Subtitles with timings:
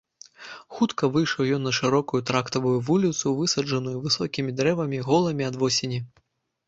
[0.75, 5.99] Хутка выйшаў ён на шырокую трактавую вуліцу, высаджаную высокімі дрэвамі, голымі ад восені.